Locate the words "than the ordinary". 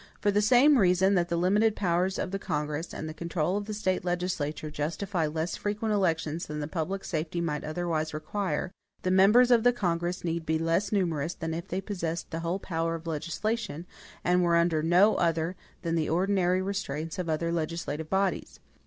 15.83-16.63